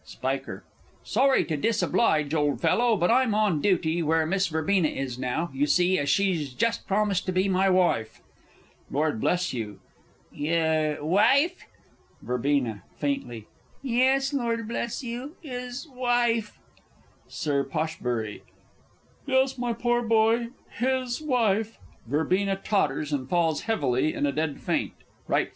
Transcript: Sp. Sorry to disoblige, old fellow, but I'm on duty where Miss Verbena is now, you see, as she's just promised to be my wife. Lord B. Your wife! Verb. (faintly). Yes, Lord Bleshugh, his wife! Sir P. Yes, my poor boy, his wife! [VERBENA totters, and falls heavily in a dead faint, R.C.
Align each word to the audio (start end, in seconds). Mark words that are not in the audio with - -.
Sp. 0.09 0.65
Sorry 1.03 1.45
to 1.45 1.55
disoblige, 1.55 2.33
old 2.33 2.59
fellow, 2.59 2.95
but 2.97 3.11
I'm 3.11 3.35
on 3.35 3.61
duty 3.61 4.01
where 4.01 4.25
Miss 4.25 4.47
Verbena 4.47 4.87
is 4.87 5.19
now, 5.19 5.51
you 5.53 5.67
see, 5.67 5.99
as 5.99 6.09
she's 6.09 6.53
just 6.53 6.87
promised 6.87 7.27
to 7.27 7.31
be 7.31 7.47
my 7.47 7.69
wife. 7.69 8.19
Lord 8.89 9.21
B. 9.21 9.77
Your 10.31 11.05
wife! 11.05 11.65
Verb. 12.19 12.79
(faintly). 12.97 13.45
Yes, 13.83 14.33
Lord 14.33 14.67
Bleshugh, 14.67 15.33
his 15.39 15.87
wife! 15.87 16.57
Sir 17.27 17.63
P. 17.63 18.41
Yes, 19.27 19.55
my 19.59 19.71
poor 19.71 20.01
boy, 20.01 20.47
his 20.79 21.21
wife! 21.21 21.77
[VERBENA 22.07 22.55
totters, 22.63 23.13
and 23.13 23.29
falls 23.29 23.61
heavily 23.61 24.15
in 24.15 24.25
a 24.25 24.31
dead 24.31 24.59
faint, 24.59 24.93
R.C. 25.29 25.49